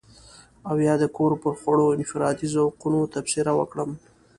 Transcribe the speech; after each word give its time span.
او 0.69 0.75
يا 0.87 0.95
د 1.01 1.03
کور 1.15 1.31
پر 1.41 1.53
خوړو 1.59 1.83
او 1.87 1.95
انفرادي 1.97 2.47
ذوقونو 2.53 2.99
تبصره 3.13 3.51
وکړم. 3.59 3.89